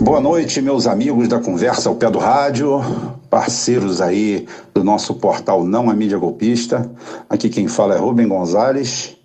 Boa 0.00 0.20
noite, 0.20 0.62
meus 0.62 0.86
amigos 0.86 1.26
da 1.26 1.40
Conversa 1.40 1.88
ao 1.88 1.96
Pé 1.96 2.08
do 2.08 2.18
Rádio, 2.20 2.80
parceiros 3.28 4.00
aí 4.00 4.46
do 4.72 4.84
nosso 4.84 5.14
portal 5.14 5.64
Não 5.64 5.90
a 5.90 5.94
Mídia 5.94 6.16
Golpista. 6.16 6.88
Aqui 7.28 7.48
quem 7.48 7.66
fala 7.66 7.96
é 7.96 7.98
Rubem 7.98 8.28
Gonzalez. 8.28 9.16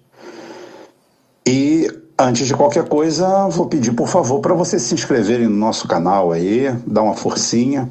E 1.46 1.88
antes 2.18 2.48
de 2.48 2.56
qualquer 2.56 2.86
coisa, 2.86 3.48
vou 3.48 3.68
pedir 3.68 3.94
por 3.94 4.08
favor 4.08 4.40
para 4.40 4.56
vocês 4.56 4.82
se 4.82 4.96
inscreverem 4.96 5.48
no 5.48 5.56
nosso 5.56 5.88
canal 5.88 6.32
aí, 6.32 6.76
dar 6.88 7.04
uma 7.04 7.14
forcinha 7.14 7.88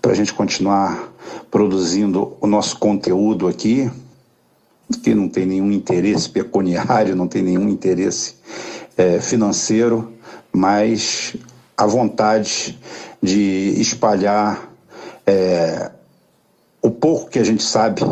para 0.00 0.12
a 0.12 0.14
gente 0.14 0.32
continuar 0.32 1.12
produzindo 1.50 2.36
o 2.40 2.46
nosso 2.46 2.78
conteúdo 2.78 3.48
aqui, 3.48 3.90
que 5.02 5.12
não 5.12 5.28
tem 5.28 5.44
nenhum 5.44 5.72
interesse 5.72 6.28
pecuniário, 6.28 7.16
não 7.16 7.26
tem 7.26 7.42
nenhum 7.42 7.68
interesse 7.68 8.36
é, 8.96 9.20
financeiro, 9.20 10.12
mas 10.52 11.34
a 11.76 11.86
vontade 11.86 12.78
de 13.22 13.74
espalhar 13.80 14.70
é, 15.26 15.90
o 16.80 16.90
pouco 16.90 17.30
que 17.30 17.38
a 17.38 17.44
gente 17.44 17.62
sabe, 17.62 18.02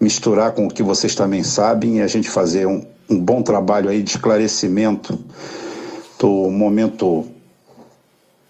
misturar 0.00 0.52
com 0.52 0.66
o 0.66 0.70
que 0.70 0.82
vocês 0.82 1.14
também 1.14 1.42
sabem 1.42 1.98
e 1.98 2.00
a 2.02 2.06
gente 2.06 2.28
fazer 2.28 2.66
um, 2.66 2.84
um 3.08 3.20
bom 3.20 3.42
trabalho 3.42 3.90
aí 3.90 4.02
de 4.02 4.10
esclarecimento 4.10 5.18
do 6.18 6.50
momento 6.50 7.26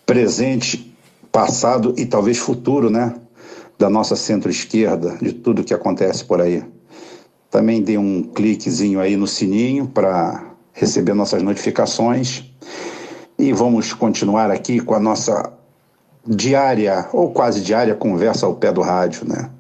presente, 0.06 0.95
passado 1.31 1.95
e 1.97 2.06
talvez 2.06 2.39
futuro, 2.39 2.91
né? 2.91 3.15
Da 3.79 3.91
nossa 3.91 4.15
centro-esquerda, 4.15 5.17
de 5.20 5.33
tudo 5.33 5.65
que 5.65 5.75
acontece 5.75 6.25
por 6.25 6.41
aí. 6.41 6.62
Também 7.51 7.83
dê 7.83 7.98
um 7.98 8.23
cliquezinho 8.23 9.01
aí 9.01 9.17
no 9.17 9.27
sininho 9.27 9.87
para 9.87 10.52
receber 10.73 11.15
nossas 11.15 11.43
notificações. 11.43 12.45
E 13.39 13.53
vamos 13.53 13.93
continuar 13.93 14.51
aqui 14.51 14.81
com 14.81 14.95
a 14.95 15.01
nossa 15.01 15.53
diária, 16.27 17.09
ou 17.12 17.33
quase 17.33 17.61
diária, 17.61 17.95
conversa 17.95 18.47
ao 18.47 18.55
pé 18.55 18.73
do 18.73 18.81
rádio. 18.81 19.28
Né? 19.28 19.50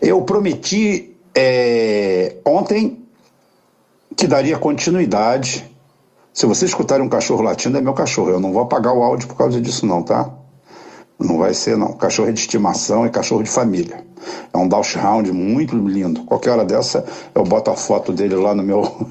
Eu 0.00 0.22
prometi 0.22 1.16
é, 1.34 2.36
ontem 2.44 3.02
que 4.16 4.26
daria 4.26 4.58
continuidade. 4.58 5.68
Se 6.32 6.46
você 6.46 6.64
escutar 6.64 7.00
um 7.00 7.08
cachorro 7.08 7.42
latindo, 7.42 7.76
é 7.76 7.80
meu 7.80 7.94
cachorro. 7.94 8.30
Eu 8.30 8.40
não 8.40 8.52
vou 8.52 8.62
apagar 8.62 8.94
o 8.94 9.02
áudio 9.02 9.28
por 9.28 9.36
causa 9.36 9.60
disso, 9.60 9.84
não, 9.84 10.02
tá? 10.02 10.30
Não 11.18 11.38
vai 11.38 11.54
ser, 11.54 11.76
não. 11.76 11.92
Cachorro 11.92 12.28
é 12.28 12.32
de 12.32 12.40
estimação 12.40 13.06
e 13.06 13.10
cachorro 13.10 13.42
de 13.42 13.50
família. 13.50 14.04
É 14.52 14.56
um 14.56 14.68
Dachshund 14.68 15.30
muito 15.32 15.76
lindo. 15.76 16.24
Qualquer 16.24 16.50
hora 16.50 16.64
dessa 16.64 17.04
eu 17.34 17.44
boto 17.44 17.70
a 17.70 17.76
foto 17.76 18.12
dele 18.12 18.36
lá 18.36 18.54
no 18.54 18.62
meu, 18.62 19.08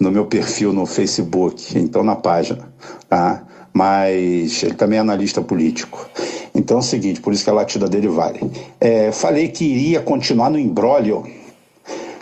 no 0.00 0.10
meu 0.10 0.26
perfil 0.26 0.72
no 0.72 0.86
Facebook, 0.86 1.78
então 1.78 2.02
na 2.02 2.16
página. 2.16 2.68
Tá? 3.08 3.42
Mas 3.72 4.62
ele 4.62 4.74
também 4.74 4.98
é 4.98 5.00
analista 5.00 5.40
político. 5.42 6.08
Então 6.54 6.78
é 6.78 6.80
o 6.80 6.82
seguinte, 6.82 7.20
por 7.20 7.32
isso 7.32 7.44
que 7.44 7.50
a 7.50 7.52
latida 7.52 7.88
dele 7.88 8.08
vale. 8.08 8.40
É, 8.80 9.12
falei 9.12 9.48
que 9.48 9.64
iria 9.64 10.00
continuar 10.00 10.50
no 10.50 10.58
embrólio, 10.58 11.24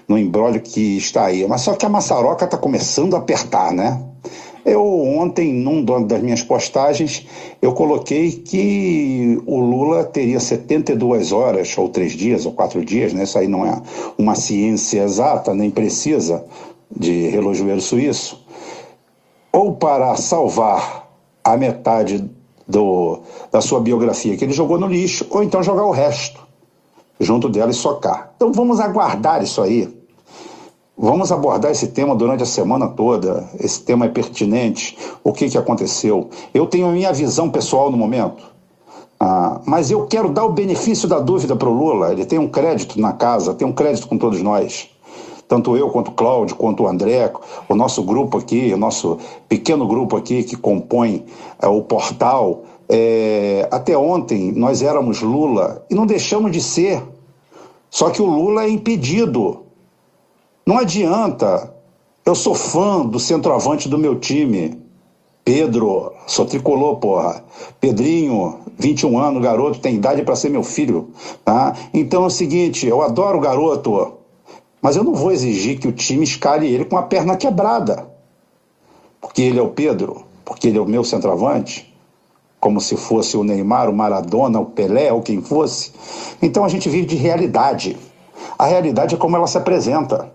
no 0.08 0.18
embrólio 0.18 0.60
que 0.60 0.96
está 0.96 1.26
aí. 1.26 1.46
Mas 1.46 1.60
só 1.60 1.74
que 1.74 1.86
a 1.86 1.88
maçaroca 1.88 2.44
está 2.44 2.56
começando 2.56 3.14
a 3.14 3.18
apertar, 3.18 3.72
né? 3.72 4.00
Eu 4.64 4.82
ontem, 4.82 5.52
num 5.52 5.84
das 5.84 6.22
minhas 6.22 6.42
postagens, 6.42 7.26
eu 7.60 7.74
coloquei 7.74 8.32
que 8.32 9.38
o 9.44 9.60
Lula 9.60 10.04
teria 10.04 10.40
72 10.40 11.32
horas, 11.32 11.76
ou 11.76 11.90
três 11.90 12.12
dias, 12.12 12.46
ou 12.46 12.52
quatro 12.52 12.82
dias, 12.82 13.12
né? 13.12 13.24
Isso 13.24 13.38
aí 13.38 13.46
não 13.46 13.66
é 13.66 13.80
uma 14.16 14.34
ciência 14.34 15.02
exata, 15.02 15.54
nem 15.54 15.70
precisa, 15.70 16.42
de 16.96 17.28
relojoeiro 17.28 17.80
suíço, 17.80 18.44
ou 19.52 19.74
para 19.74 20.16
salvar 20.16 21.08
a 21.42 21.56
metade 21.56 22.30
do, 22.66 23.20
da 23.50 23.60
sua 23.60 23.80
biografia 23.80 24.36
que 24.36 24.44
ele 24.44 24.52
jogou 24.52 24.78
no 24.78 24.86
lixo, 24.86 25.26
ou 25.30 25.42
então 25.42 25.62
jogar 25.62 25.84
o 25.84 25.90
resto 25.90 26.40
junto 27.20 27.48
dela 27.48 27.70
e 27.70 27.74
socar. 27.74 28.32
Então 28.36 28.52
vamos 28.52 28.80
aguardar 28.80 29.42
isso 29.42 29.62
aí 29.62 30.04
Vamos 30.96 31.32
abordar 31.32 31.72
esse 31.72 31.88
tema 31.88 32.14
durante 32.14 32.44
a 32.44 32.46
semana 32.46 32.86
toda. 32.86 33.48
Esse 33.58 33.82
tema 33.82 34.06
é 34.06 34.08
pertinente. 34.08 34.96
O 35.24 35.32
que, 35.32 35.48
que 35.48 35.58
aconteceu? 35.58 36.30
Eu 36.52 36.66
tenho 36.66 36.86
a 36.86 36.92
minha 36.92 37.12
visão 37.12 37.50
pessoal 37.50 37.90
no 37.90 37.96
momento. 37.96 38.44
Ah, 39.18 39.60
mas 39.66 39.90
eu 39.90 40.06
quero 40.06 40.28
dar 40.28 40.44
o 40.44 40.52
benefício 40.52 41.08
da 41.08 41.18
dúvida 41.18 41.56
para 41.56 41.68
o 41.68 41.72
Lula. 41.72 42.12
Ele 42.12 42.24
tem 42.24 42.38
um 42.38 42.48
crédito 42.48 43.00
na 43.00 43.12
casa, 43.12 43.54
tem 43.54 43.66
um 43.66 43.72
crédito 43.72 44.06
com 44.06 44.16
todos 44.16 44.40
nós. 44.40 44.88
Tanto 45.46 45.76
eu, 45.76 45.90
quanto 45.90 46.08
o 46.08 46.12
Cláudio, 46.12 46.56
quanto 46.56 46.84
o 46.84 46.88
André, 46.88 47.32
o 47.68 47.74
nosso 47.74 48.02
grupo 48.02 48.38
aqui, 48.38 48.72
o 48.72 48.76
nosso 48.76 49.18
pequeno 49.48 49.86
grupo 49.86 50.16
aqui 50.16 50.42
que 50.42 50.56
compõe 50.56 51.24
é, 51.60 51.66
o 51.66 51.82
portal. 51.82 52.62
É, 52.88 53.68
até 53.70 53.96
ontem 53.96 54.52
nós 54.52 54.82
éramos 54.82 55.20
Lula 55.20 55.84
e 55.90 55.94
não 55.94 56.06
deixamos 56.06 56.52
de 56.52 56.60
ser. 56.60 57.02
Só 57.90 58.10
que 58.10 58.20
o 58.20 58.26
Lula 58.26 58.64
é 58.64 58.68
impedido 58.68 59.64
não 60.66 60.78
adianta. 60.78 61.74
Eu 62.24 62.34
sou 62.34 62.54
fã 62.54 63.04
do 63.04 63.18
centroavante 63.18 63.86
do 63.86 63.98
meu 63.98 64.18
time. 64.18 64.82
Pedro, 65.44 66.12
sou 66.26 66.46
tricolor, 66.46 66.96
porra. 66.96 67.44
Pedrinho, 67.78 68.60
21 68.78 69.18
anos, 69.18 69.42
garoto, 69.42 69.78
tem 69.78 69.96
idade 69.96 70.22
para 70.22 70.34
ser 70.34 70.48
meu 70.48 70.62
filho, 70.62 71.10
tá? 71.44 71.76
Então 71.92 72.24
é 72.24 72.26
o 72.28 72.30
seguinte, 72.30 72.86
eu 72.86 73.02
adoro 73.02 73.36
o 73.36 73.40
garoto, 73.42 74.14
mas 74.84 74.96
eu 74.96 75.02
não 75.02 75.14
vou 75.14 75.32
exigir 75.32 75.78
que 75.78 75.88
o 75.88 75.92
time 75.92 76.24
escale 76.24 76.70
ele 76.70 76.84
com 76.84 76.98
a 76.98 77.02
perna 77.04 77.38
quebrada. 77.38 78.06
Porque 79.18 79.40
ele 79.40 79.58
é 79.58 79.62
o 79.62 79.70
Pedro, 79.70 80.26
porque 80.44 80.68
ele 80.68 80.76
é 80.76 80.80
o 80.82 80.84
meu 80.84 81.02
centroavante, 81.02 81.90
como 82.60 82.82
se 82.82 82.94
fosse 82.94 83.34
o 83.34 83.42
Neymar, 83.42 83.88
o 83.88 83.94
Maradona, 83.94 84.60
o 84.60 84.66
Pelé, 84.66 85.10
ou 85.10 85.22
quem 85.22 85.40
fosse. 85.40 85.90
Então 86.42 86.66
a 86.66 86.68
gente 86.68 86.86
vive 86.90 87.06
de 87.06 87.16
realidade. 87.16 87.96
A 88.58 88.66
realidade 88.66 89.14
é 89.14 89.18
como 89.18 89.34
ela 89.34 89.46
se 89.46 89.56
apresenta 89.56 90.30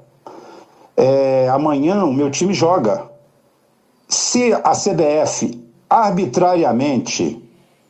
é, 0.97 1.47
amanhã 1.49 2.03
o 2.03 2.11
meu 2.11 2.31
time 2.31 2.51
joga. 2.51 3.07
Se 4.07 4.51
a 4.51 4.71
CBF 4.71 5.63
arbitrariamente 5.87 7.39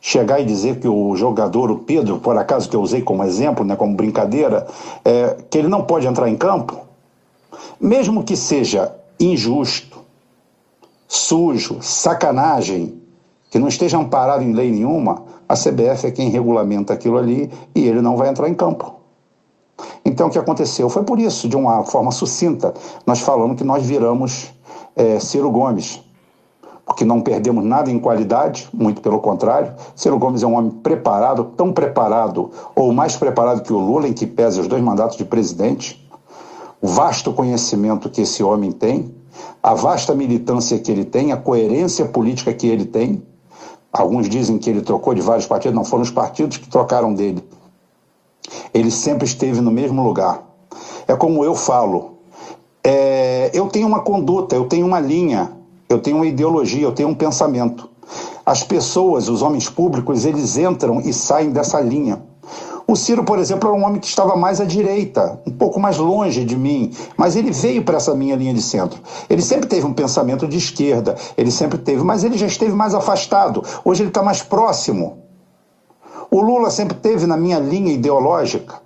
chegar 0.00 0.40
e 0.40 0.44
dizer 0.44 0.80
que 0.80 0.88
o 0.88 1.14
jogador, 1.14 1.70
o 1.70 1.78
Pedro, 1.80 2.18
por 2.18 2.36
acaso 2.36 2.68
que 2.68 2.76
eu 2.76 2.80
usei 2.80 3.02
como 3.02 3.22
exemplo, 3.22 3.64
né, 3.64 3.76
como 3.76 3.94
brincadeira, 3.94 4.66
é, 5.04 5.36
que 5.50 5.58
ele 5.58 5.68
não 5.68 5.82
pode 5.82 6.06
entrar 6.06 6.28
em 6.28 6.36
campo, 6.36 6.80
mesmo 7.78 8.24
que 8.24 8.36
seja 8.36 8.94
injusto, 9.18 9.98
sujo, 11.06 11.78
sacanagem, 11.82 13.00
que 13.50 13.58
não 13.58 13.68
esteja 13.68 13.98
amparado 13.98 14.42
em 14.42 14.52
lei 14.52 14.70
nenhuma, 14.70 15.24
a 15.48 15.54
CBF 15.54 16.06
é 16.06 16.10
quem 16.10 16.30
regulamenta 16.30 16.92
aquilo 16.92 17.18
ali 17.18 17.50
e 17.74 17.86
ele 17.86 18.00
não 18.00 18.16
vai 18.16 18.28
entrar 18.28 18.48
em 18.48 18.54
campo. 18.54 19.00
Então, 20.04 20.28
o 20.28 20.30
que 20.30 20.38
aconteceu? 20.38 20.88
Foi 20.88 21.02
por 21.02 21.18
isso, 21.18 21.48
de 21.48 21.56
uma 21.56 21.84
forma 21.84 22.10
sucinta, 22.10 22.72
nós 23.06 23.20
falamos 23.20 23.56
que 23.56 23.64
nós 23.64 23.84
viramos 23.84 24.52
é, 24.94 25.18
Ciro 25.18 25.50
Gomes, 25.50 26.00
porque 26.90 27.04
não 27.04 27.20
perdemos 27.20 27.64
nada 27.64 27.88
em 27.88 28.00
qualidade, 28.00 28.68
muito 28.74 29.00
pelo 29.00 29.20
contrário. 29.20 29.72
Ciro 29.94 30.18
Gomes 30.18 30.42
é 30.42 30.46
um 30.46 30.56
homem 30.56 30.72
preparado, 30.72 31.44
tão 31.56 31.72
preparado, 31.72 32.50
ou 32.74 32.92
mais 32.92 33.14
preparado 33.14 33.62
que 33.62 33.72
o 33.72 33.78
Lula, 33.78 34.08
em 34.08 34.12
que 34.12 34.26
pesa 34.26 34.60
os 34.60 34.66
dois 34.66 34.82
mandatos 34.82 35.16
de 35.16 35.24
presidente. 35.24 36.04
O 36.82 36.88
vasto 36.88 37.32
conhecimento 37.32 38.10
que 38.10 38.22
esse 38.22 38.42
homem 38.42 38.72
tem, 38.72 39.14
a 39.62 39.72
vasta 39.72 40.16
militância 40.16 40.80
que 40.80 40.90
ele 40.90 41.04
tem, 41.04 41.30
a 41.30 41.36
coerência 41.36 42.06
política 42.06 42.52
que 42.52 42.66
ele 42.66 42.84
tem. 42.84 43.22
Alguns 43.92 44.28
dizem 44.28 44.58
que 44.58 44.68
ele 44.68 44.80
trocou 44.80 45.14
de 45.14 45.20
vários 45.20 45.46
partidos, 45.46 45.76
não 45.76 45.84
foram 45.84 46.02
os 46.02 46.10
partidos 46.10 46.56
que 46.56 46.68
trocaram 46.68 47.14
dele. 47.14 47.44
Ele 48.74 48.90
sempre 48.90 49.26
esteve 49.26 49.60
no 49.60 49.70
mesmo 49.70 50.02
lugar. 50.02 50.42
É 51.06 51.14
como 51.14 51.44
eu 51.44 51.54
falo. 51.54 52.18
É, 52.82 53.48
eu 53.54 53.68
tenho 53.68 53.86
uma 53.86 54.00
conduta, 54.00 54.56
eu 54.56 54.64
tenho 54.64 54.84
uma 54.84 54.98
linha, 54.98 55.59
eu 55.90 55.98
tenho 55.98 56.18
uma 56.18 56.26
ideologia, 56.26 56.82
eu 56.82 56.92
tenho 56.92 57.08
um 57.08 57.14
pensamento. 57.14 57.90
As 58.46 58.62
pessoas, 58.62 59.28
os 59.28 59.42
homens 59.42 59.68
públicos, 59.68 60.24
eles 60.24 60.56
entram 60.56 61.00
e 61.00 61.12
saem 61.12 61.50
dessa 61.50 61.80
linha. 61.80 62.22
O 62.86 62.96
Ciro, 62.96 63.24
por 63.24 63.38
exemplo, 63.38 63.68
era 63.68 63.78
um 63.78 63.84
homem 63.84 64.00
que 64.00 64.06
estava 64.06 64.36
mais 64.36 64.60
à 64.60 64.64
direita, 64.64 65.40
um 65.46 65.50
pouco 65.50 65.78
mais 65.78 65.98
longe 65.98 66.44
de 66.44 66.56
mim, 66.56 66.92
mas 67.16 67.36
ele 67.36 67.50
veio 67.50 67.84
para 67.84 67.96
essa 67.96 68.14
minha 68.14 68.34
linha 68.36 68.54
de 68.54 68.62
centro. 68.62 69.00
Ele 69.28 69.42
sempre 69.42 69.68
teve 69.68 69.86
um 69.86 69.92
pensamento 69.92 70.46
de 70.46 70.56
esquerda, 70.56 71.16
ele 71.36 71.50
sempre 71.50 71.78
teve, 71.78 72.02
mas 72.02 72.24
ele 72.24 72.38
já 72.38 72.46
esteve 72.46 72.72
mais 72.72 72.94
afastado. 72.94 73.62
Hoje 73.84 74.02
ele 74.02 74.10
está 74.10 74.22
mais 74.22 74.42
próximo. 74.42 75.18
O 76.30 76.40
Lula 76.40 76.70
sempre 76.70 76.96
teve 76.96 77.26
na 77.26 77.36
minha 77.36 77.58
linha 77.58 77.92
ideológica. 77.92 78.80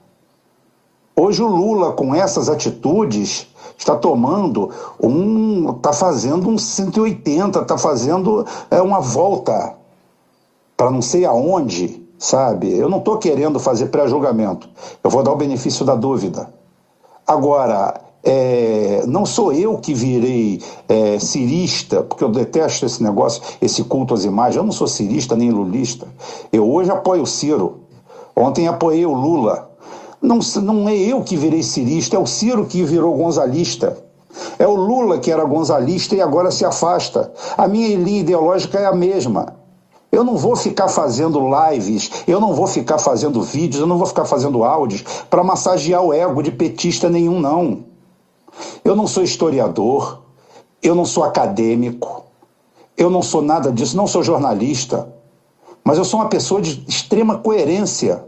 Hoje 1.16 1.42
o 1.42 1.46
Lula, 1.46 1.92
com 1.92 2.14
essas 2.14 2.48
atitudes, 2.48 3.46
está 3.76 3.96
tomando 3.96 4.70
um. 5.00 5.70
está 5.70 5.92
fazendo 5.92 6.48
um 6.48 6.58
180, 6.58 7.60
está 7.60 7.78
fazendo 7.78 8.46
é, 8.70 8.80
uma 8.80 9.00
volta 9.00 9.74
para 10.76 10.90
não 10.90 11.02
sei 11.02 11.24
aonde, 11.24 12.02
sabe? 12.18 12.76
Eu 12.76 12.88
não 12.88 12.98
estou 12.98 13.18
querendo 13.18 13.60
fazer 13.60 13.86
pré-julgamento. 13.86 14.68
Eu 15.02 15.10
vou 15.10 15.22
dar 15.22 15.32
o 15.32 15.36
benefício 15.36 15.84
da 15.84 15.94
dúvida. 15.94 16.52
Agora, 17.26 18.00
é, 18.24 19.04
não 19.06 19.26
sou 19.26 19.52
eu 19.52 19.78
que 19.78 19.92
virei 19.92 20.60
é, 20.88 21.18
cirista, 21.18 22.02
porque 22.02 22.24
eu 22.24 22.30
detesto 22.30 22.86
esse 22.86 23.02
negócio, 23.02 23.42
esse 23.60 23.84
culto 23.84 24.14
às 24.14 24.24
imagens. 24.24 24.56
Eu 24.56 24.64
não 24.64 24.72
sou 24.72 24.86
cirista 24.86 25.36
nem 25.36 25.50
lulista. 25.50 26.08
Eu 26.50 26.70
hoje 26.70 26.90
apoio 26.90 27.22
o 27.22 27.26
Ciro. 27.26 27.80
Ontem 28.34 28.66
apoiei 28.66 29.06
o 29.06 29.12
Lula. 29.12 29.70
Não, 30.24 30.38
não 30.62 30.88
é 30.88 30.96
eu 30.96 31.22
que 31.22 31.36
virei 31.36 31.62
cirista, 31.62 32.16
é 32.16 32.18
o 32.18 32.24
Ciro 32.24 32.64
que 32.64 32.82
virou 32.82 33.14
gonzalista. 33.14 34.02
É 34.58 34.66
o 34.66 34.74
Lula 34.74 35.18
que 35.18 35.30
era 35.30 35.44
gonzalista 35.44 36.16
e 36.16 36.20
agora 36.22 36.50
se 36.50 36.64
afasta. 36.64 37.30
A 37.58 37.68
minha 37.68 37.94
linha 37.94 38.20
ideológica 38.20 38.78
é 38.78 38.86
a 38.86 38.94
mesma. 38.94 39.54
Eu 40.10 40.24
não 40.24 40.34
vou 40.36 40.56
ficar 40.56 40.88
fazendo 40.88 41.38
lives, 41.70 42.10
eu 42.26 42.40
não 42.40 42.54
vou 42.54 42.66
ficar 42.66 42.96
fazendo 42.98 43.42
vídeos, 43.42 43.82
eu 43.82 43.86
não 43.86 43.98
vou 43.98 44.06
ficar 44.06 44.24
fazendo 44.24 44.64
áudios 44.64 45.04
para 45.28 45.44
massagear 45.44 46.02
o 46.02 46.12
ego 46.12 46.42
de 46.42 46.50
petista 46.50 47.10
nenhum, 47.10 47.38
não. 47.38 47.84
Eu 48.82 48.96
não 48.96 49.06
sou 49.06 49.22
historiador, 49.22 50.22
eu 50.82 50.94
não 50.94 51.04
sou 51.04 51.22
acadêmico, 51.22 52.24
eu 52.96 53.10
não 53.10 53.20
sou 53.20 53.42
nada 53.42 53.70
disso, 53.70 53.94
não 53.96 54.06
sou 54.06 54.22
jornalista, 54.22 55.12
mas 55.84 55.98
eu 55.98 56.04
sou 56.04 56.20
uma 56.20 56.28
pessoa 56.30 56.62
de 56.62 56.82
extrema 56.88 57.36
coerência. 57.38 58.24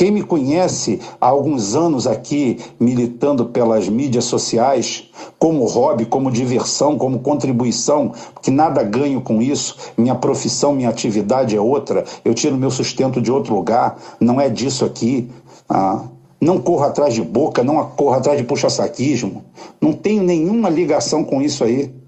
Quem 0.00 0.10
me 0.10 0.22
conhece 0.22 0.98
há 1.20 1.26
alguns 1.26 1.76
anos 1.76 2.06
aqui 2.06 2.56
militando 2.80 3.44
pelas 3.44 3.86
mídias 3.86 4.24
sociais, 4.24 5.10
como 5.38 5.66
hobby, 5.66 6.06
como 6.06 6.30
diversão, 6.30 6.96
como 6.96 7.18
contribuição, 7.18 8.14
que 8.40 8.50
nada 8.50 8.82
ganho 8.82 9.20
com 9.20 9.42
isso, 9.42 9.76
minha 9.98 10.14
profissão, 10.14 10.72
minha 10.72 10.88
atividade 10.88 11.54
é 11.54 11.60
outra, 11.60 12.02
eu 12.24 12.32
tiro 12.32 12.56
meu 12.56 12.70
sustento 12.70 13.20
de 13.20 13.30
outro 13.30 13.54
lugar, 13.54 13.98
não 14.18 14.40
é 14.40 14.48
disso 14.48 14.86
aqui. 14.86 15.30
Ah, 15.68 16.02
não 16.40 16.58
corro 16.58 16.84
atrás 16.84 17.12
de 17.12 17.20
boca, 17.20 17.62
não 17.62 17.84
corro 17.90 18.14
atrás 18.14 18.38
de 18.38 18.44
puxa-saquismo, 18.44 19.44
não 19.82 19.92
tenho 19.92 20.22
nenhuma 20.22 20.70
ligação 20.70 21.22
com 21.22 21.42
isso 21.42 21.62
aí. 21.62 21.99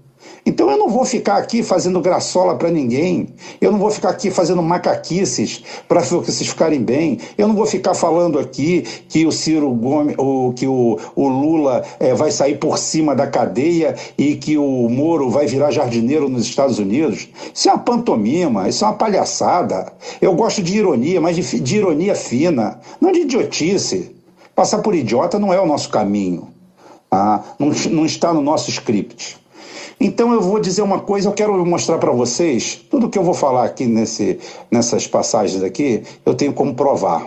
Então 0.45 0.69
eu 0.69 0.77
não 0.77 0.89
vou 0.89 1.05
ficar 1.05 1.37
aqui 1.37 1.63
fazendo 1.63 2.01
graçola 2.01 2.55
para 2.55 2.69
ninguém. 2.69 3.29
Eu 3.61 3.71
não 3.71 3.79
vou 3.79 3.89
ficar 3.89 4.09
aqui 4.09 4.29
fazendo 4.29 4.61
macaquices 4.61 5.63
para 5.87 6.01
vocês 6.03 6.47
ficarem 6.47 6.81
bem. 6.81 7.17
Eu 7.37 7.47
não 7.47 7.55
vou 7.55 7.65
ficar 7.65 7.93
falando 7.93 8.37
aqui 8.37 8.81
que 9.07 9.25
o 9.25 9.31
Ciro 9.31 9.69
Gomes, 9.71 10.15
ou 10.17 10.51
que 10.51 10.67
o, 10.67 10.99
o 11.15 11.27
Lula 11.27 11.83
é, 11.99 12.13
vai 12.13 12.29
sair 12.29 12.57
por 12.57 12.77
cima 12.77 13.15
da 13.15 13.25
cadeia 13.25 13.95
e 14.17 14.35
que 14.35 14.57
o 14.57 14.89
Moro 14.89 15.29
vai 15.29 15.47
virar 15.47 15.71
jardineiro 15.71 16.27
nos 16.27 16.43
Estados 16.43 16.77
Unidos. 16.77 17.29
Isso 17.53 17.69
é 17.69 17.73
uma 17.73 17.79
pantomima, 17.79 18.67
isso 18.67 18.83
é 18.83 18.87
uma 18.87 18.95
palhaçada. 18.95 19.93
Eu 20.21 20.35
gosto 20.35 20.61
de 20.61 20.77
ironia, 20.77 21.21
mas 21.21 21.37
de, 21.37 21.59
de 21.59 21.77
ironia 21.77 22.15
fina, 22.15 22.79
não 22.99 23.11
de 23.11 23.21
idiotice. 23.21 24.13
Passar 24.53 24.79
por 24.79 24.93
idiota 24.93 25.39
não 25.39 25.53
é 25.53 25.59
o 25.59 25.65
nosso 25.65 25.89
caminho. 25.89 26.49
Ah, 27.09 27.41
não, 27.57 27.69
não 27.91 28.05
está 28.05 28.33
no 28.33 28.41
nosso 28.41 28.69
script. 28.69 29.42
Então 30.03 30.33
eu 30.33 30.41
vou 30.41 30.59
dizer 30.59 30.81
uma 30.81 30.99
coisa, 30.99 31.29
eu 31.29 31.31
quero 31.31 31.65
mostrar 31.65 31.97
para 31.97 32.11
vocês, 32.11 32.75
tudo 32.91 33.07
que 33.07 33.17
eu 33.17 33.23
vou 33.23 33.33
falar 33.33 33.63
aqui 33.63 33.85
nesse, 33.85 34.37
nessas 34.69 35.07
passagens 35.07 35.63
aqui, 35.63 36.03
eu 36.25 36.35
tenho 36.35 36.51
como 36.51 36.75
provar. 36.75 37.25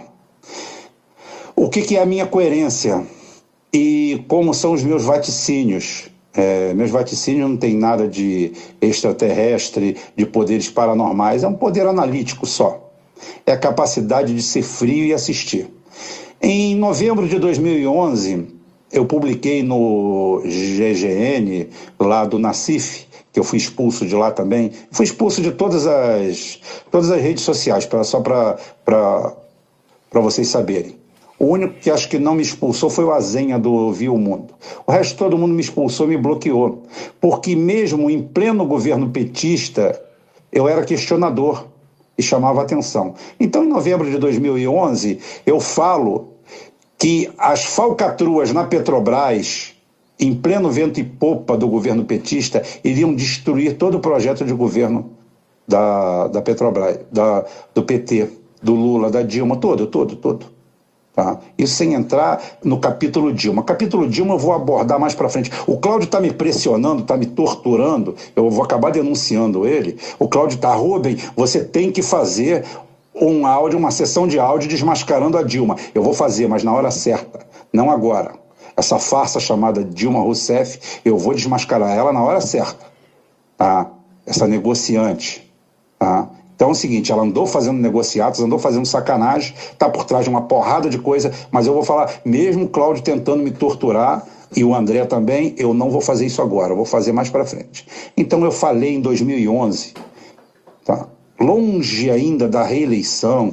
O 1.57 1.71
que, 1.71 1.81
que 1.81 1.97
é 1.97 2.03
a 2.03 2.05
minha 2.05 2.27
coerência 2.27 3.03
e 3.73 4.23
como 4.29 4.53
são 4.53 4.75
os 4.75 4.83
meus 4.83 5.05
vaticínios. 5.05 6.11
É, 6.35 6.75
meus 6.75 6.91
vaticínios 6.91 7.49
não 7.49 7.57
tem 7.57 7.75
nada 7.75 8.07
de 8.07 8.53
extraterrestre, 8.79 9.97
de 10.15 10.27
poderes 10.27 10.69
paranormais, 10.69 11.45
é 11.45 11.49
um 11.49 11.55
poder 11.55 11.87
analítico 11.87 12.45
só. 12.45 12.93
É 13.47 13.53
a 13.53 13.59
capacidade 13.59 14.35
de 14.35 14.43
ser 14.43 14.61
frio 14.61 15.07
e 15.07 15.15
assistir. 15.15 15.71
Em 16.43 16.75
novembro 16.75 17.27
de 17.27 17.39
2011, 17.39 18.56
eu 18.93 19.05
publiquei 19.05 19.63
no 19.63 20.43
GGN, 20.45 21.69
lá 21.99 22.25
do 22.25 22.39
Nacif, 22.39 23.07
que 23.33 23.41
eu 23.41 23.45
fui 23.45 23.59
expulso 23.59 24.07
de 24.07 24.15
lá 24.15 24.31
também. 24.31 24.71
Fui 24.91 25.05
expulso 25.05 25.43
de 25.43 25.53
todas 25.53 25.87
as, 25.87 26.61
todas 26.91 27.11
as 27.11 27.21
redes 27.21 27.43
sociais, 27.43 27.85
pra, 27.85 28.05
só 28.05 28.21
para 28.21 28.57
vocês 30.13 30.49
saberem. 30.49 30.97
O 31.39 31.47
único 31.47 31.75
que 31.75 31.91
acho 31.91 32.09
que 32.09 32.19
não 32.19 32.35
me 32.35 32.43
expulsou 32.43 32.89
foi 32.89 33.05
o 33.05 33.13
Azenha 33.13 33.59
do 33.59 33.93
Viu 33.93 34.17
Mundo. 34.17 34.55
O 34.87 34.93
resto 34.93 35.19
todo 35.19 35.37
mundo 35.37 35.53
me 35.53 35.61
expulsou, 35.61 36.07
me 36.07 36.17
bloqueou. 36.17 36.85
Porque 37.21 37.55
mesmo 37.55 38.09
em 38.09 38.23
pleno 38.23 38.65
governo 38.65 39.11
petista, 39.11 40.01
eu 40.51 40.67
era 40.67 40.83
questionador 40.83 41.67
e 42.17 42.23
chamava 42.23 42.63
atenção. 42.63 43.15
Então, 43.39 43.65
em 43.65 43.69
novembro 43.69 44.11
de 44.11 44.17
2011, 44.17 45.19
eu 45.45 45.61
falo 45.61 46.36
que 46.99 47.31
as 47.39 47.65
falcatruas 47.65 48.53
na 48.53 48.65
Petrobras, 48.65 49.75
em 50.19 50.35
pleno 50.35 50.71
vento 50.71 50.99
e 50.99 51.05
popa 51.05 51.57
do 51.57 51.69
governo 51.69 52.05
petista, 52.05 52.63
iriam 52.83 53.15
destruir 53.15 53.77
todo 53.77 53.99
o 53.99 54.01
projeto 54.01 54.45
de 54.45 54.53
governo 54.53 55.11
da, 55.69 56.29
da 56.29 56.43
Petrobras, 56.43 57.01
da, 57.13 57.45
do 57.75 57.83
PT, 57.83 58.29
do 58.63 58.75
Lula, 58.75 59.11
da 59.11 59.23
Dilma, 59.23 59.57
todo, 59.57 59.87
todo, 59.87 60.17
todo. 60.17 60.57
Tá? 61.17 61.41
Isso 61.57 61.75
sem 61.75 61.95
entrar 61.95 62.59
no 62.63 62.79
capítulo 62.79 63.33
Dilma. 63.33 63.63
Capítulo 63.63 64.07
Dilma 64.07 64.35
eu 64.35 64.39
vou 64.39 64.53
abordar 64.53 65.01
mais 65.01 65.15
para 65.15 65.31
frente. 65.31 65.51
O 65.67 65.79
Cláudio 65.79 66.05
está 66.05 66.21
me 66.21 66.31
pressionando, 66.31 67.01
está 67.01 67.17
me 67.17 67.25
torturando, 67.25 68.15
eu 68.37 68.51
vou 68.51 68.63
acabar 68.63 68.93
denunciando 68.93 69.67
ele. 69.67 69.99
O 70.19 70.29
Cláudio 70.29 70.57
está, 70.57 70.75
Rubem, 70.75 71.17
você 71.35 71.65
tem 71.65 71.91
que 71.91 72.03
fazer 72.03 72.67
um 73.21 73.47
áudio, 73.47 73.79
uma 73.79 73.91
sessão 73.91 74.27
de 74.27 74.39
áudio 74.39 74.69
desmascarando 74.69 75.39
a 75.39 75.43
Dilma. 75.43 75.77
Eu 75.95 76.03
vou 76.03 76.13
fazer, 76.13 76.49
mas 76.49 76.63
na 76.63 76.73
hora 76.73 76.91
certa, 76.91 77.41
não 77.73 77.91
agora. 77.91 78.35
Essa 78.77 78.99
farsa 78.99 79.41
chamada 79.41 79.83
Dilma 79.83 80.21
Rousseff, 80.21 81.01
eu 81.05 81.17
vou 81.17 81.35
desmascarar 81.35 81.97
ela 81.97 82.13
na 82.13 82.23
hora 82.23 82.41
certa. 82.41 82.85
Tá? 83.57 83.91
Essa 84.27 84.47
negociante. 84.47 85.51
Tá? 85.99 86.29
Então 86.55 86.69
é 86.69 86.73
o 86.73 86.75
seguinte, 86.75 87.13
ela 87.13 87.23
andou 87.23 87.47
fazendo 87.47 87.79
negociatos, 87.79 88.41
andou 88.41 88.59
fazendo 88.59 88.87
sacanagem, 88.87 89.55
está 89.73 89.89
por 89.89 90.05
trás 90.05 90.25
de 90.25 90.31
uma 90.31 90.43
porrada 90.43 90.89
de 90.89 90.99
coisa, 90.99 91.31
mas 91.51 91.67
eu 91.67 91.75
vou 91.75 91.83
falar, 91.83 92.21
mesmo 92.25 92.65
o 92.65 92.69
Cláudio 92.69 93.03
tentando 93.03 93.43
me 93.43 93.51
torturar, 93.51 94.27
e 94.55 94.65
o 94.65 94.75
André 94.75 95.05
também, 95.05 95.55
eu 95.59 95.75
não 95.75 95.91
vou 95.91 96.01
fazer 96.01 96.25
isso 96.27 96.41
agora, 96.41 96.73
eu 96.73 96.77
vou 96.77 96.85
fazer 96.85 97.13
mais 97.13 97.29
para 97.29 97.45
frente. 97.45 97.87
Então 98.17 98.45
eu 98.45 98.53
falei 98.53 98.95
em 98.95 99.01
2011, 99.01 99.95
tá? 100.85 101.09
Longe 101.39 102.11
ainda 102.11 102.49
da 102.49 102.63
reeleição. 102.63 103.53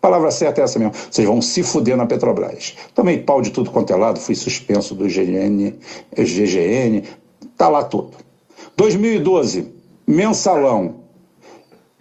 Palavra 0.00 0.30
certa 0.30 0.60
é 0.60 0.64
essa 0.64 0.78
mesmo. 0.78 0.92
Vocês 1.10 1.26
vão 1.26 1.40
se 1.40 1.62
fuder 1.62 1.96
na 1.96 2.04
Petrobras. 2.04 2.76
Tomei 2.94 3.16
pau 3.18 3.40
de 3.40 3.50
tudo 3.50 3.70
quanto 3.70 3.94
é 3.94 3.96
lado, 3.96 4.20
fui 4.20 4.34
suspenso 4.34 4.94
do 4.94 5.06
GGN, 5.06 5.74
GGN, 6.14 7.04
tá 7.56 7.70
lá 7.70 7.82
tudo. 7.82 8.10
2012, 8.76 9.72
mensalão, 10.06 11.03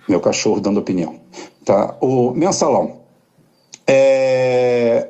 meu 0.07 0.19
cachorro 0.19 0.59
dando 0.59 0.79
opinião. 0.79 1.15
Tá? 1.65 1.95
O 2.01 2.31
mensalão. 2.31 2.97
É... 3.87 5.09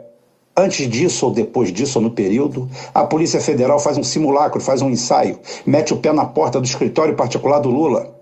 Antes 0.55 0.87
disso, 0.87 1.25
ou 1.25 1.31
depois 1.31 1.73
disso, 1.73 1.97
ou 1.97 2.03
no 2.03 2.11
período, 2.11 2.69
a 2.93 3.03
Polícia 3.03 3.41
Federal 3.41 3.79
faz 3.79 3.97
um 3.97 4.03
simulacro, 4.03 4.61
faz 4.61 4.83
um 4.83 4.89
ensaio, 4.89 5.39
mete 5.65 5.93
o 5.93 5.97
pé 5.97 6.13
na 6.13 6.25
porta 6.25 6.59
do 6.59 6.65
escritório 6.65 7.15
particular 7.15 7.57
do 7.57 7.71
Lula, 7.71 8.13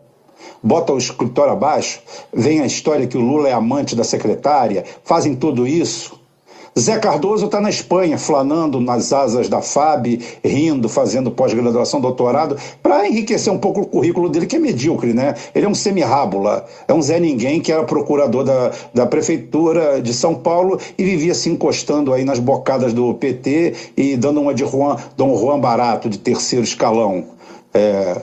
bota 0.63 0.94
o 0.94 0.98
escritório 0.98 1.51
abaixo, 1.51 2.01
vem 2.34 2.62
a 2.62 2.66
história 2.66 3.06
que 3.06 3.18
o 3.18 3.22
Lula 3.22 3.50
é 3.50 3.51
amante 3.51 3.98
da 3.98 4.06
secretária, 4.06 4.86
fazem 5.04 5.36
tudo 5.36 5.68
isso 5.68 6.21
Zé 6.80 6.98
Cardoso 7.00 7.48
está 7.48 7.60
na 7.60 7.70
Espanha, 7.70 8.18
flanando 8.18 8.80
nas 8.80 9.12
asas 9.12 9.50
da 9.50 9.62
FAB, 9.62 10.20
rindo, 10.44 10.88
fazendo 10.88 11.30
pós-graduação, 11.30 12.00
doutorado, 12.00 12.56
para 12.82 13.08
enriquecer 13.08 13.51
um 13.51 13.58
pouco 13.58 13.82
o 13.82 13.86
currículo 13.86 14.30
dele, 14.30 14.46
que 14.46 14.56
é 14.56 14.60
medíocre, 14.60 15.13
né? 15.13 15.36
Ele 15.54 15.66
é 15.66 15.70
um 15.70 15.75
semirábula, 15.75 16.66
é 16.88 16.94
um 16.94 17.01
Zé 17.01 17.20
Ninguém 17.20 17.60
que 17.60 17.72
era 17.72 17.84
procurador 17.84 18.46
da, 18.46 18.72
da 18.94 19.06
Prefeitura 19.06 20.01
de 20.01 20.13
São 20.13 20.34
Paulo 20.34 20.80
e 20.98 21.04
vivia 21.04 21.34
se 21.34 21.50
encostando 21.50 22.13
aí 22.13 22.24
nas 22.24 22.40
bocadas 22.40 22.94
do 22.94 23.13
PT 23.16 23.74
e 23.98 24.16
dando 24.16 24.40
uma 24.40 24.54
de 24.54 24.66
Juan, 24.66 24.96
Dom 25.18 25.38
Juan 25.38 25.60
Barato, 25.60 26.10
de 26.10 26.18
terceiro 26.18 26.63
escalão. 26.63 27.25
É, 27.74 28.22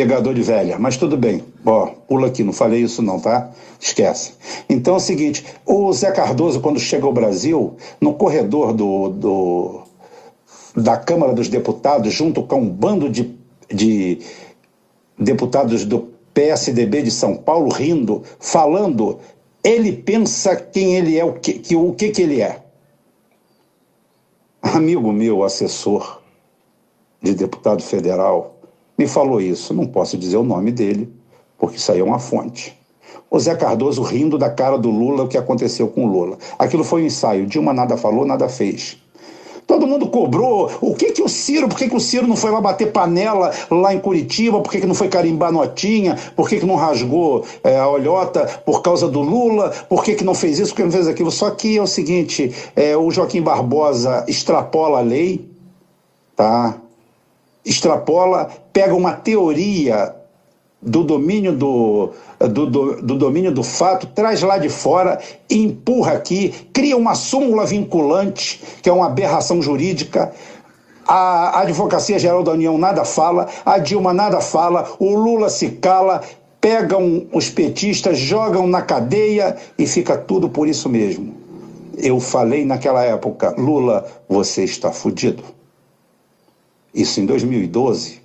pegador 0.00 0.32
de 0.32 0.40
velha, 0.40 0.78
mas 0.78 0.96
tudo 0.96 1.14
bem. 1.14 1.44
Ó, 1.62 1.88
pula 2.08 2.28
aqui, 2.28 2.42
não 2.42 2.54
falei 2.54 2.80
isso 2.80 3.02
não, 3.02 3.20
tá? 3.20 3.50
Esquece. 3.78 4.32
Então 4.66 4.94
é 4.94 4.96
o 4.96 5.00
seguinte, 5.00 5.44
o 5.66 5.92
Zé 5.92 6.10
Cardoso, 6.10 6.58
quando 6.60 6.80
chega 6.80 7.04
ao 7.04 7.12
Brasil, 7.12 7.76
no 8.00 8.14
corredor 8.14 8.72
do, 8.72 9.10
do 9.10 9.82
da 10.74 10.96
Câmara 10.96 11.34
dos 11.34 11.48
Deputados, 11.48 12.14
junto 12.14 12.42
com 12.44 12.62
um 12.62 12.70
bando 12.70 13.10
de, 13.10 13.36
de 13.68 14.20
deputados 15.18 15.84
do 15.84 16.08
PSDB 16.32 17.02
de 17.02 17.10
São 17.10 17.36
Paulo, 17.36 17.70
rindo, 17.70 18.22
falando, 18.38 19.18
ele 19.62 19.92
pensa 19.92 20.56
quem 20.56 20.96
ele 20.96 21.18
é, 21.18 21.24
o 21.26 21.34
que, 21.34 21.52
que, 21.58 21.76
o 21.76 21.92
que, 21.92 22.08
que 22.08 22.22
ele 22.22 22.40
é. 22.40 22.62
Amigo 24.62 25.12
meu, 25.12 25.44
assessor, 25.44 26.22
de 27.22 27.34
deputado 27.34 27.82
federal 27.82 28.59
me 29.00 29.06
falou 29.06 29.40
isso. 29.40 29.72
Não 29.72 29.86
posso 29.86 30.18
dizer 30.18 30.36
o 30.36 30.44
nome 30.44 30.70
dele, 30.70 31.10
porque 31.58 31.78
isso 31.78 31.90
aí 31.90 32.00
é 32.00 32.04
uma 32.04 32.18
fonte. 32.18 32.78
O 33.30 33.40
Zé 33.40 33.54
Cardoso 33.54 34.02
rindo 34.02 34.36
da 34.36 34.50
cara 34.50 34.76
do 34.76 34.90
Lula, 34.90 35.24
o 35.24 35.28
que 35.28 35.38
aconteceu 35.38 35.88
com 35.88 36.04
o 36.04 36.06
Lula. 36.06 36.36
Aquilo 36.58 36.84
foi 36.84 37.02
um 37.02 37.06
ensaio. 37.06 37.46
Dilma 37.46 37.72
nada 37.72 37.96
falou, 37.96 38.26
nada 38.26 38.46
fez. 38.46 38.98
Todo 39.66 39.86
mundo 39.86 40.08
cobrou. 40.08 40.70
O 40.82 40.94
que 40.94 41.12
que 41.12 41.22
o 41.22 41.28
Ciro, 41.30 41.66
por 41.66 41.78
que, 41.78 41.88
que 41.88 41.96
o 41.96 42.00
Ciro 42.00 42.26
não 42.26 42.36
foi 42.36 42.50
lá 42.50 42.60
bater 42.60 42.92
panela 42.92 43.50
lá 43.70 43.94
em 43.94 44.00
Curitiba? 44.00 44.60
Por 44.60 44.70
que, 44.70 44.80
que 44.80 44.86
não 44.86 44.94
foi 44.94 45.08
carimbar 45.08 45.50
notinha? 45.50 46.18
Por 46.36 46.46
que, 46.46 46.60
que 46.60 46.66
não 46.66 46.74
rasgou 46.74 47.46
é, 47.64 47.78
a 47.78 47.88
olhota 47.88 48.44
por 48.66 48.82
causa 48.82 49.08
do 49.08 49.22
Lula? 49.22 49.70
Por 49.88 50.04
que, 50.04 50.14
que 50.14 50.24
não 50.24 50.34
fez 50.34 50.58
isso? 50.58 50.72
Por 50.72 50.76
que 50.76 50.82
não 50.82 50.92
fez 50.92 51.08
aquilo? 51.08 51.30
Só 51.30 51.50
que 51.50 51.78
é 51.78 51.80
o 51.80 51.86
seguinte: 51.86 52.52
é, 52.76 52.94
o 52.96 53.10
Joaquim 53.10 53.40
Barbosa 53.40 54.26
extrapola 54.28 54.98
a 54.98 55.02
lei, 55.02 55.48
tá? 56.36 56.76
Extrapola, 57.64 58.50
pega 58.72 58.94
uma 58.94 59.12
teoria 59.12 60.14
do 60.82 61.04
domínio 61.04 61.52
do, 61.52 62.10
do, 62.38 62.66
do, 62.66 63.02
do, 63.02 63.18
domínio 63.18 63.52
do 63.52 63.62
fato, 63.62 64.06
traz 64.06 64.40
lá 64.42 64.56
de 64.56 64.68
fora, 64.68 65.20
empurra 65.48 66.12
aqui, 66.12 66.54
cria 66.72 66.96
uma 66.96 67.14
súmula 67.14 67.66
vinculante, 67.66 68.62
que 68.82 68.88
é 68.88 68.92
uma 68.92 69.06
aberração 69.06 69.60
jurídica. 69.60 70.32
A 71.06 71.60
Advocacia 71.60 72.18
Geral 72.18 72.42
da 72.42 72.52
União 72.52 72.78
nada 72.78 73.04
fala, 73.04 73.48
a 73.64 73.78
Dilma 73.78 74.14
nada 74.14 74.40
fala, 74.40 74.88
o 74.98 75.14
Lula 75.14 75.50
se 75.50 75.70
cala, 75.72 76.22
pegam 76.60 77.26
os 77.32 77.50
petistas, 77.50 78.16
jogam 78.18 78.66
na 78.66 78.80
cadeia 78.80 79.56
e 79.76 79.86
fica 79.86 80.16
tudo 80.16 80.48
por 80.48 80.68
isso 80.68 80.88
mesmo. 80.88 81.34
Eu 81.98 82.20
falei 82.20 82.64
naquela 82.64 83.02
época, 83.02 83.54
Lula, 83.58 84.06
você 84.28 84.64
está 84.64 84.90
fudido. 84.92 85.42
Isso 86.94 87.20
em 87.20 87.26
2012, 87.26 88.20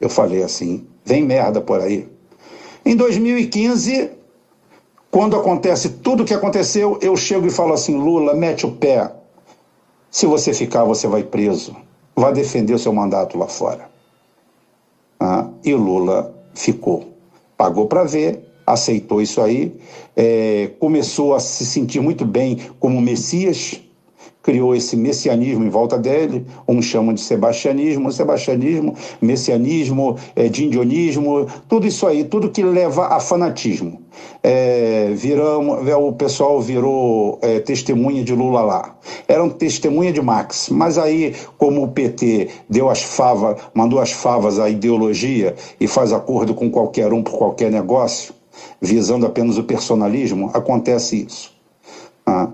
eu 0.00 0.08
falei 0.08 0.42
assim, 0.42 0.86
Vem 1.04 1.24
merda 1.24 1.60
por 1.60 1.80
aí. 1.80 2.08
Em 2.84 2.94
2015, 2.94 4.10
quando 5.10 5.36
acontece 5.36 5.88
tudo 5.88 6.22
o 6.22 6.26
que 6.26 6.34
aconteceu, 6.34 6.98
eu 7.02 7.16
chego 7.16 7.46
e 7.46 7.50
falo 7.50 7.72
assim: 7.72 7.96
Lula, 7.96 8.34
mete 8.34 8.66
o 8.66 8.70
pé. 8.70 9.10
Se 10.10 10.26
você 10.26 10.52
ficar, 10.52 10.84
você 10.84 11.06
vai 11.06 11.22
preso. 11.22 11.74
Vai 12.14 12.32
defender 12.32 12.74
o 12.74 12.78
seu 12.78 12.92
mandato 12.92 13.38
lá 13.38 13.46
fora. 13.46 13.90
Ah, 15.18 15.48
e 15.64 15.74
Lula 15.74 16.34
ficou. 16.54 17.12
Pagou 17.56 17.86
para 17.86 18.04
ver, 18.04 18.40
aceitou 18.66 19.20
isso 19.20 19.40
aí, 19.40 19.76
é, 20.16 20.70
começou 20.78 21.34
a 21.34 21.40
se 21.40 21.66
sentir 21.66 22.00
muito 22.00 22.24
bem 22.24 22.58
como 22.78 23.00
Messias 23.00 23.80
criou 24.50 24.74
esse 24.74 24.96
messianismo 24.96 25.64
em 25.64 25.68
volta 25.68 25.96
dele, 25.96 26.44
uns 26.66 26.84
chamam 26.84 27.14
de 27.14 27.20
sebastianismo, 27.20 28.10
sebastianismo, 28.10 28.96
messianismo, 29.22 30.16
é, 30.34 30.48
dindionismo, 30.48 31.46
tudo 31.68 31.86
isso 31.86 32.04
aí, 32.04 32.24
tudo 32.24 32.50
que 32.50 32.60
leva 32.60 33.06
a 33.06 33.20
fanatismo. 33.20 34.02
É, 34.42 35.14
é, 35.86 35.96
o 35.96 36.12
pessoal 36.14 36.60
virou 36.60 37.38
é, 37.42 37.60
testemunha 37.60 38.24
de 38.24 38.34
Lula 38.34 38.60
lá. 38.62 38.96
Eram 39.28 39.48
testemunha 39.48 40.12
de 40.12 40.20
Max, 40.20 40.68
mas 40.68 40.98
aí, 40.98 41.32
como 41.56 41.84
o 41.84 41.88
PT 41.88 42.48
deu 42.68 42.90
as 42.90 43.02
favas, 43.02 43.56
mandou 43.72 44.00
as 44.00 44.10
favas 44.10 44.58
à 44.58 44.68
ideologia 44.68 45.54
e 45.78 45.86
faz 45.86 46.12
acordo 46.12 46.54
com 46.54 46.68
qualquer 46.68 47.12
um 47.12 47.22
por 47.22 47.38
qualquer 47.38 47.70
negócio, 47.70 48.34
visando 48.80 49.26
apenas 49.26 49.58
o 49.58 49.62
personalismo, 49.62 50.50
acontece 50.52 51.24
isso. 51.24 51.54
Ah, 52.26 52.48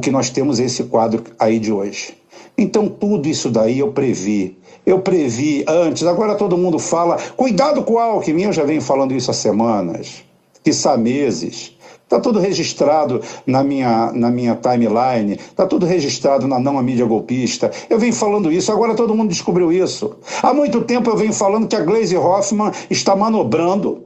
o 0.00 0.02
que 0.02 0.10
nós 0.10 0.30
temos 0.30 0.58
esse 0.58 0.84
quadro 0.84 1.22
aí 1.38 1.58
de 1.58 1.70
hoje. 1.70 2.14
Então, 2.56 2.88
tudo 2.88 3.28
isso 3.28 3.50
daí 3.50 3.78
eu 3.78 3.92
previ. 3.92 4.56
Eu 4.86 5.00
previ 5.00 5.62
antes, 5.68 6.04
agora 6.04 6.34
todo 6.34 6.56
mundo 6.56 6.78
fala, 6.78 7.18
cuidado 7.36 7.84
com 7.84 7.94
o 7.94 7.98
Alckmin, 7.98 8.44
eu 8.44 8.52
já 8.52 8.64
venho 8.64 8.80
falando 8.80 9.14
isso 9.14 9.30
há 9.30 9.34
semanas, 9.34 10.24
quiçá 10.64 10.96
meses. 10.96 11.76
Está 12.02 12.18
tudo 12.18 12.40
registrado 12.40 13.20
na 13.46 13.62
minha, 13.62 14.10
na 14.12 14.30
minha 14.30 14.56
timeline, 14.56 15.34
está 15.34 15.66
tudo 15.66 15.84
registrado 15.84 16.48
na 16.48 16.58
não 16.58 16.82
mídia 16.82 17.04
golpista. 17.04 17.70
Eu 17.88 17.98
venho 17.98 18.14
falando 18.14 18.50
isso, 18.50 18.72
agora 18.72 18.94
todo 18.94 19.14
mundo 19.14 19.28
descobriu 19.28 19.70
isso. 19.70 20.16
Há 20.42 20.54
muito 20.54 20.80
tempo 20.80 21.10
eu 21.10 21.16
venho 21.16 21.32
falando 21.32 21.68
que 21.68 21.76
a 21.76 21.80
Glaze 21.80 22.16
Hoffman 22.16 22.72
está 22.88 23.14
manobrando 23.14 24.02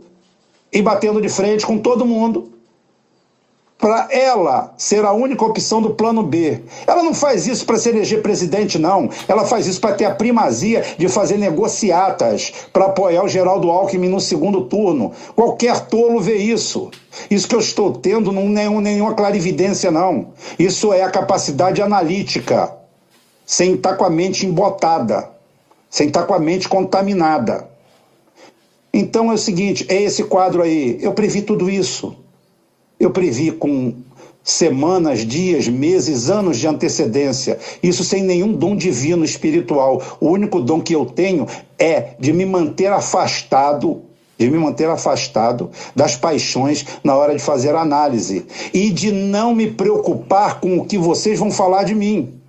e 0.73 0.83
batendo 0.83 1.23
de 1.23 1.29
frente 1.29 1.65
com 1.65 1.79
todo 1.79 2.05
mundo 2.05 2.54
para 3.85 4.09
ela 4.11 4.73
ser 4.79 5.05
a 5.05 5.13
única 5.13 5.45
opção 5.45 5.83
do 5.83 5.91
plano 5.91 6.23
B. 6.23 6.63
Ela 6.87 7.03
não 7.03 7.13
faz 7.13 7.47
isso 7.47 7.67
para 7.67 7.77
se 7.77 7.91
eleger 7.91 8.23
presidente, 8.23 8.79
não. 8.79 9.11
Ela 9.29 9.45
faz 9.45 9.67
isso 9.67 9.79
para 9.79 9.95
ter 9.95 10.07
a 10.07 10.15
primazia 10.15 10.83
de 10.97 11.07
fazer 11.07 11.37
negociatas 11.37 12.51
para 12.73 12.87
apoiar 12.87 13.23
o 13.23 13.29
Geraldo 13.29 13.71
Alckmin 13.71 14.09
no 14.09 14.21
segundo 14.21 14.63
turno. 14.65 15.13
Qualquer 15.37 15.81
tolo 15.81 16.19
vê 16.19 16.37
isso. 16.37 16.91
Isso 17.31 17.47
que 17.47 17.55
eu 17.55 17.61
estou 17.61 17.93
tendo 17.93 18.33
não 18.33 18.45
é 18.59 18.71
nenhuma 18.81 19.13
clarividência, 19.13 19.91
não. 19.91 20.29
Isso 20.59 20.91
é 20.91 21.03
a 21.03 21.11
capacidade 21.11 21.83
analítica, 21.83 22.75
sem 23.45 23.75
estar 23.75 23.97
com 23.97 24.05
a 24.07 24.11
mente 24.11 24.47
embotada, 24.47 25.29
sem 25.91 26.07
estar 26.07 26.23
com 26.23 26.33
a 26.33 26.39
mente 26.39 26.71
contaminada. 26.71 27.69
Então 28.95 29.31
é 29.31 29.35
o 29.35 29.39
seguinte: 29.39 29.85
é 29.91 30.01
esse 30.01 30.25
quadro 30.25 30.63
aí. 30.63 30.99
Eu 31.03 31.13
previ 31.13 31.43
tudo 31.43 31.69
isso. 31.69 32.24
Eu 32.99 33.11
previ 33.11 33.51
com 33.51 33.95
semanas, 34.43 35.21
dias, 35.21 35.67
meses, 35.67 36.29
anos 36.29 36.59
de 36.59 36.69
antecedência. 36.69 37.59
Isso 37.83 38.05
sem 38.05 38.23
nenhum 38.23 38.53
dom 38.53 38.77
divino 38.77 39.25
espiritual. 39.25 40.03
O 40.21 40.29
único 40.29 40.61
dom 40.61 40.81
que 40.81 40.95
eu 40.95 41.07
tenho 41.07 41.47
é 41.79 42.11
de 42.21 42.33
me 42.33 42.45
manter 42.45 42.93
afastado 42.93 44.03
de 44.37 44.51
me 44.51 44.59
manter 44.59 44.89
afastado 44.89 45.71
das 45.95 46.17
paixões 46.17 46.85
na 47.05 47.15
hora 47.15 47.35
de 47.35 47.41
fazer 47.41 47.75
análise 47.75 48.45
e 48.73 48.91
de 48.91 49.13
não 49.13 49.55
me 49.55 49.71
preocupar 49.71 50.61
com 50.61 50.79
o 50.79 50.85
que 50.85 50.99
vocês 50.99 51.39
vão 51.39 51.53
falar 51.53 51.85
de 51.85 51.95
mim. 51.95 52.41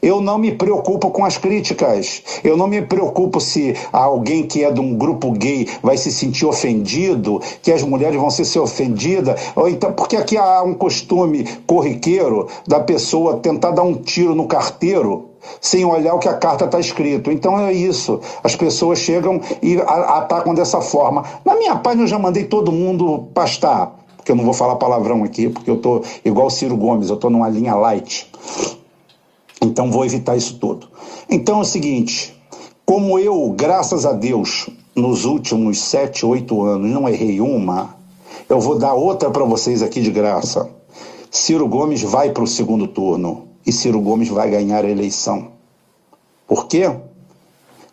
Eu 0.00 0.20
não 0.20 0.38
me 0.38 0.52
preocupo 0.52 1.10
com 1.10 1.24
as 1.24 1.36
críticas. 1.36 2.22
Eu 2.44 2.56
não 2.56 2.66
me 2.66 2.82
preocupo 2.82 3.40
se 3.40 3.74
alguém 3.92 4.46
que 4.46 4.64
é 4.64 4.70
de 4.70 4.80
um 4.80 4.96
grupo 4.96 5.32
gay 5.32 5.66
vai 5.82 5.96
se 5.96 6.12
sentir 6.12 6.46
ofendido, 6.46 7.40
que 7.62 7.72
as 7.72 7.82
mulheres 7.82 8.18
vão 8.18 8.30
ser, 8.30 8.58
ofendidas, 8.58 9.40
ou 9.54 9.68
então 9.68 9.92
porque 9.92 10.16
aqui 10.16 10.36
há 10.36 10.62
um 10.62 10.74
costume 10.74 11.44
corriqueiro 11.66 12.46
da 12.66 12.80
pessoa 12.80 13.38
tentar 13.38 13.72
dar 13.72 13.82
um 13.82 13.94
tiro 13.94 14.34
no 14.34 14.46
carteiro 14.46 15.28
sem 15.60 15.84
olhar 15.84 16.14
o 16.14 16.18
que 16.18 16.28
a 16.28 16.34
carta 16.34 16.64
está 16.64 16.78
escrito. 16.78 17.30
Então 17.30 17.58
é 17.58 17.72
isso. 17.72 18.20
As 18.42 18.54
pessoas 18.56 18.98
chegam 18.98 19.40
e 19.62 19.78
atacam 19.80 20.54
dessa 20.54 20.80
forma. 20.80 21.24
Na 21.44 21.56
minha 21.56 21.76
página 21.76 22.04
eu 22.04 22.08
já 22.08 22.18
mandei 22.18 22.44
todo 22.44 22.72
mundo 22.72 23.28
pastar, 23.34 23.94
porque 24.16 24.32
eu 24.32 24.36
não 24.36 24.44
vou 24.44 24.54
falar 24.54 24.76
palavrão 24.76 25.24
aqui, 25.24 25.48
porque 25.48 25.70
eu 25.70 25.78
tô 25.78 26.02
igual 26.24 26.50
Ciro 26.50 26.76
Gomes, 26.76 27.10
eu 27.10 27.16
tô 27.16 27.30
numa 27.30 27.48
linha 27.48 27.74
light. 27.74 28.30
Então 29.60 29.90
vou 29.90 30.04
evitar 30.04 30.36
isso 30.36 30.58
tudo. 30.58 30.88
Então 31.28 31.58
é 31.58 31.62
o 31.62 31.64
seguinte: 31.64 32.34
como 32.84 33.18
eu, 33.18 33.52
graças 33.56 34.06
a 34.06 34.12
Deus, 34.12 34.68
nos 34.94 35.24
últimos 35.24 35.78
sete, 35.78 36.24
oito 36.24 36.62
anos 36.62 36.90
não 36.90 37.08
errei 37.08 37.40
uma, 37.40 37.96
eu 38.48 38.60
vou 38.60 38.78
dar 38.78 38.94
outra 38.94 39.30
para 39.30 39.44
vocês 39.44 39.82
aqui 39.82 40.00
de 40.00 40.10
graça. 40.10 40.70
Ciro 41.30 41.68
Gomes 41.68 42.02
vai 42.02 42.30
para 42.30 42.42
o 42.42 42.46
segundo 42.46 42.88
turno 42.88 43.48
e 43.66 43.72
Ciro 43.72 44.00
Gomes 44.00 44.28
vai 44.28 44.50
ganhar 44.50 44.84
a 44.84 44.90
eleição. 44.90 45.48
Por 46.46 46.66
quê? 46.66 46.90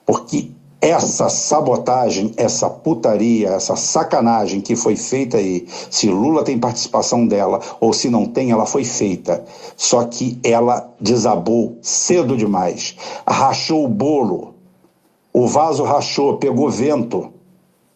Porque 0.06 0.52
essa 0.86 1.30
sabotagem, 1.30 2.32
essa 2.38 2.70
putaria, 2.70 3.50
essa 3.50 3.76
sacanagem 3.76 4.62
que 4.62 4.76
foi 4.76 4.96
feita 4.96 5.38
aí, 5.38 5.66
se 5.90 6.10
Lula 6.10 6.44
tem 6.44 6.60
participação 6.60 7.26
dela 7.26 7.60
ou 7.80 7.92
se 7.92 8.08
não 8.08 8.28
tem, 8.28 8.52
ela 8.52 8.68
foi 8.68 8.84
feita. 8.84 9.44
Só 9.76 10.04
que 10.06 10.40
ela 10.44 10.94
desabou 11.02 11.80
cedo 11.82 12.38
demais. 12.38 12.96
Rachou 13.28 13.84
o 13.84 13.88
bolo. 13.88 14.54
O 15.34 15.48
vaso 15.48 15.84
rachou, 15.84 16.38
pegou 16.38 16.70
vento. 16.70 17.34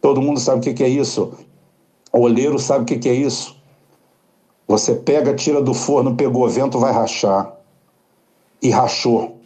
Todo 0.01 0.21
mundo 0.21 0.39
sabe 0.39 0.69
o 0.69 0.73
que, 0.73 0.83
é 0.83 0.89
isso. 0.89 1.33
O 2.11 2.21
olheiro 2.21 2.57
sabe 2.57 2.83
o 2.83 2.99
que, 2.99 3.07
é 3.07 3.13
isso. 3.13 3.55
Você 4.67 4.95
pega, 4.95 5.33
tira 5.35 5.61
do 5.61 5.73
forno, 5.73 6.15
pegou 6.15 6.49
vento, 6.49 6.79
vai 6.79 6.91
rachar. 6.91 7.53
E 8.61 8.69
rachou. 8.69 9.38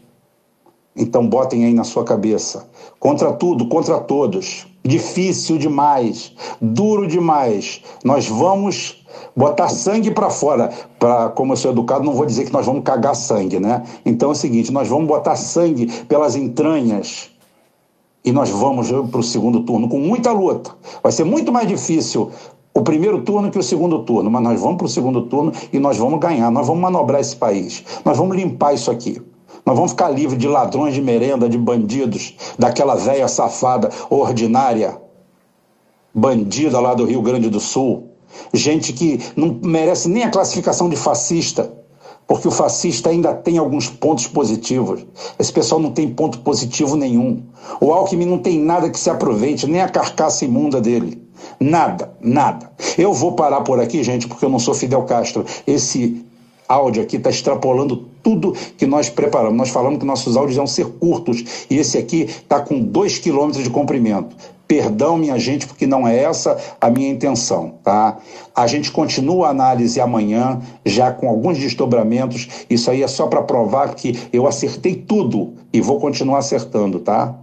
Então 0.95 1.27
botem 1.27 1.65
aí 1.65 1.73
na 1.73 1.83
sua 1.83 2.03
cabeça. 2.03 2.67
Contra 2.99 3.33
tudo, 3.33 3.67
contra 3.67 3.99
todos. 3.99 4.67
Difícil 4.85 5.57
demais, 5.57 6.33
duro 6.61 7.07
demais. 7.07 7.81
Nós 8.03 8.27
vamos 8.27 9.03
botar 9.35 9.69
sangue 9.69 10.11
para 10.11 10.29
fora. 10.29 10.71
Para, 10.99 11.29
como 11.29 11.53
eu 11.53 11.57
sou 11.57 11.71
educado, 11.71 12.03
não 12.03 12.13
vou 12.13 12.25
dizer 12.25 12.45
que 12.45 12.53
nós 12.53 12.65
vamos 12.65 12.83
cagar 12.83 13.15
sangue, 13.15 13.59
né? 13.59 13.83
Então 14.05 14.29
é 14.29 14.31
o 14.33 14.35
seguinte, 14.35 14.71
nós 14.71 14.87
vamos 14.87 15.07
botar 15.07 15.35
sangue 15.35 15.87
pelas 16.03 16.35
entranhas 16.35 17.29
e 18.25 18.31
nós 18.31 18.49
vamos 18.49 18.89
para 18.89 19.19
o 19.19 19.23
segundo 19.23 19.61
turno 19.61 19.87
com 19.89 19.99
muita 19.99 20.31
luta. 20.31 20.71
Vai 21.01 21.11
ser 21.11 21.23
muito 21.23 21.51
mais 21.51 21.67
difícil 21.67 22.31
o 22.73 22.81
primeiro 22.81 23.21
turno 23.21 23.51
que 23.51 23.59
o 23.59 23.63
segundo 23.63 23.99
turno, 24.03 24.31
mas 24.31 24.41
nós 24.41 24.59
vamos 24.59 24.77
para 24.77 24.85
o 24.85 24.89
segundo 24.89 25.23
turno 25.23 25.51
e 25.71 25.79
nós 25.79 25.97
vamos 25.97 26.19
ganhar, 26.19 26.49
nós 26.49 26.65
vamos 26.65 26.81
manobrar 26.81 27.21
esse 27.21 27.35
país, 27.35 27.83
nós 28.03 28.17
vamos 28.17 28.35
limpar 28.35 28.73
isso 28.73 28.89
aqui. 28.89 29.21
Nós 29.65 29.75
vamos 29.75 29.91
ficar 29.91 30.09
livres 30.09 30.37
de 30.37 30.47
ladrões 30.47 30.93
de 30.93 31.01
merenda, 31.01 31.47
de 31.47 31.57
bandidos, 31.57 32.35
daquela 32.59 32.95
velha 32.95 33.27
safada 33.27 33.89
ordinária, 34.09 35.01
bandida 36.13 36.79
lá 36.79 36.93
do 36.93 37.05
Rio 37.05 37.21
Grande 37.21 37.49
do 37.49 37.59
Sul. 37.59 38.09
Gente 38.53 38.91
que 38.91 39.19
não 39.35 39.59
merece 39.63 40.09
nem 40.09 40.23
a 40.23 40.29
classificação 40.29 40.89
de 40.89 40.95
fascista, 40.95 41.71
porque 42.27 42.47
o 42.47 42.51
fascista 42.51 43.09
ainda 43.09 43.33
tem 43.33 43.57
alguns 43.57 43.87
pontos 43.89 44.27
positivos. 44.27 45.05
Esse 45.39 45.51
pessoal 45.51 45.79
não 45.79 45.91
tem 45.91 46.09
ponto 46.09 46.39
positivo 46.39 46.95
nenhum. 46.95 47.43
O 47.79 47.93
Alckmin 47.93 48.25
não 48.25 48.39
tem 48.39 48.59
nada 48.59 48.89
que 48.89 48.99
se 48.99 49.09
aproveite, 49.09 49.67
nem 49.67 49.81
a 49.81 49.89
carcaça 49.89 50.43
imunda 50.43 50.81
dele. 50.81 51.21
Nada, 51.59 52.13
nada. 52.21 52.71
Eu 52.97 53.13
vou 53.13 53.33
parar 53.33 53.61
por 53.61 53.79
aqui, 53.79 54.03
gente, 54.03 54.27
porque 54.27 54.45
eu 54.45 54.49
não 54.49 54.59
sou 54.59 54.73
Fidel 54.73 55.03
Castro. 55.03 55.45
Esse 55.67 56.25
áudio 56.67 57.03
aqui 57.03 57.17
está 57.17 57.29
extrapolando 57.29 58.12
tudo 58.23 58.53
que 58.77 58.87
nós 58.87 59.09
preparamos. 59.09 59.57
Nós 59.57 59.69
falamos 59.69 59.99
que 59.99 60.05
nossos 60.05 60.35
áudios 60.35 60.55
vão 60.55 60.65
ser 60.65 60.85
curtos 60.85 61.65
e 61.69 61.77
esse 61.77 61.97
aqui 61.97 62.21
está 62.21 62.61
com 62.61 62.79
dois 62.79 63.19
quilômetros 63.19 63.63
de 63.63 63.69
comprimento. 63.69 64.35
Perdão, 64.65 65.17
minha 65.17 65.37
gente, 65.37 65.67
porque 65.67 65.85
não 65.85 66.07
é 66.07 66.17
essa 66.17 66.57
a 66.79 66.89
minha 66.89 67.09
intenção, 67.09 67.75
tá? 67.83 68.17
A 68.55 68.65
gente 68.65 68.91
continua 68.91 69.47
a 69.47 69.51
análise 69.51 69.99
amanhã, 69.99 70.59
já 70.85 71.11
com 71.11 71.27
alguns 71.27 71.59
desdobramentos. 71.59 72.47
Isso 72.69 72.89
aí 72.89 73.03
é 73.03 73.07
só 73.07 73.27
para 73.27 73.43
provar 73.43 73.93
que 73.93 74.17
eu 74.31 74.47
acertei 74.47 74.95
tudo 74.95 75.53
e 75.71 75.81
vou 75.81 75.99
continuar 75.99 76.39
acertando, 76.39 76.99
tá? 76.99 77.37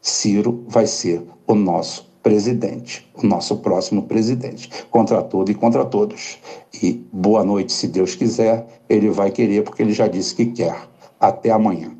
Ciro 0.00 0.64
vai 0.68 0.86
ser 0.86 1.24
o 1.46 1.54
nosso 1.54 2.05
presidente, 2.26 3.08
o 3.14 3.24
nosso 3.24 3.58
próximo 3.58 4.02
presidente, 4.02 4.68
contra 4.90 5.22
tudo 5.22 5.48
e 5.48 5.54
contra 5.54 5.84
todos. 5.84 6.38
E 6.82 7.06
boa 7.12 7.44
noite, 7.44 7.72
se 7.72 7.86
Deus 7.86 8.16
quiser, 8.16 8.66
ele 8.88 9.10
vai 9.10 9.30
querer, 9.30 9.62
porque 9.62 9.80
ele 9.80 9.92
já 9.92 10.08
disse 10.08 10.34
que 10.34 10.46
quer. 10.46 10.76
Até 11.20 11.52
amanhã. 11.52 11.96